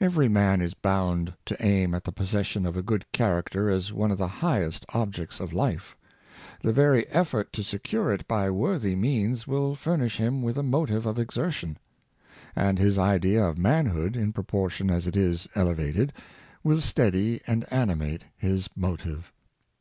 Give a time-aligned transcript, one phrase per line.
[0.00, 4.10] Every man is bound to aim at the possession of a good character as one
[4.10, 5.96] of the highest objects of life.
[6.62, 10.64] The very effort to secure it by worthy means will fur nish him with a
[10.64, 11.78] motive of exertion;
[12.56, 16.12] and his idea of manhood, in proportion as it is elevated,
[16.64, 19.32] will steady and animate his motive.